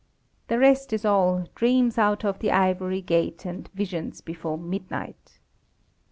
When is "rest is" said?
0.57-1.05